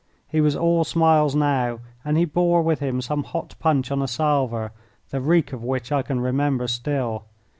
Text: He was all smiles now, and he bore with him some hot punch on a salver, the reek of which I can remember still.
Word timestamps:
He 0.27 0.41
was 0.41 0.55
all 0.55 0.83
smiles 0.83 1.35
now, 1.35 1.77
and 2.03 2.17
he 2.17 2.25
bore 2.25 2.63
with 2.63 2.79
him 2.79 3.01
some 3.01 3.23
hot 3.23 3.53
punch 3.59 3.91
on 3.91 4.01
a 4.01 4.07
salver, 4.07 4.71
the 5.11 5.21
reek 5.21 5.53
of 5.53 5.63
which 5.63 5.91
I 5.91 6.01
can 6.01 6.19
remember 6.19 6.67
still. 6.67 7.25